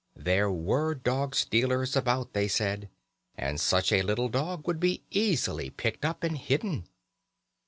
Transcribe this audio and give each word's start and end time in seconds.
There 0.17 0.51
were 0.51 0.95
dog 0.95 1.35
stealers 1.35 1.95
about, 1.95 2.33
they 2.33 2.47
said, 2.47 2.89
and 3.37 3.59
such 3.61 3.91
a 3.91 4.01
little 4.01 4.29
dog 4.29 4.65
would 4.65 4.79
be 4.79 5.03
easily 5.11 5.69
picked 5.69 6.05
up 6.05 6.23
and 6.23 6.39
hidden. 6.39 6.87